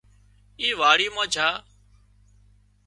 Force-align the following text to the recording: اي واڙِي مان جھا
اي 0.59 0.67
واڙِي 0.79 1.07
مان 1.15 1.27
جھا 1.33 1.47